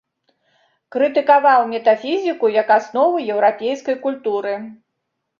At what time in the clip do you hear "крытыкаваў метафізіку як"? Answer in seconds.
0.93-2.67